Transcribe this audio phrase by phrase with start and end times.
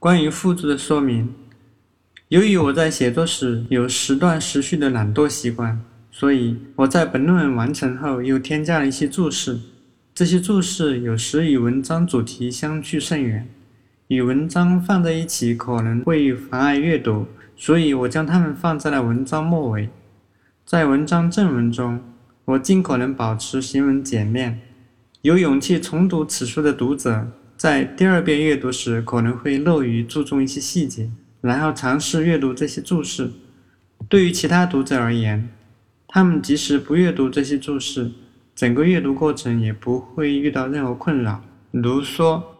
[0.00, 1.34] 关于附注的说明，
[2.28, 5.80] 由于我在写作时有时断时续的懒惰习惯，
[6.12, 9.58] 所以我在本论文完成后又添加了一些注释。
[10.14, 13.48] 这些注释有时与文章主题相去甚远，
[14.06, 17.26] 与文章放在一起可能会妨碍阅读，
[17.56, 19.88] 所以我将它们放在了文章末尾。
[20.64, 22.00] 在文章正文中，
[22.44, 24.60] 我尽可能保持行文简练。
[25.22, 27.26] 有勇气重读此书的读者。
[27.58, 33.32] 在第二遍阅读时，可能会乐于注重一些细节，然后尝试阅读这些注释。
[34.08, 35.48] 对于其他读者而言，
[36.06, 38.12] 他们即使不阅读这些注释，
[38.54, 41.42] 整个阅读过程也不会遇到任何困扰。
[41.72, 42.57] 如说，